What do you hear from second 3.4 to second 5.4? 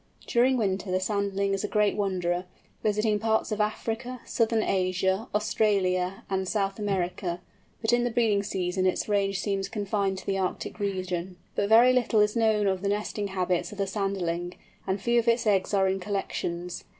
of Africa, Southern Asia,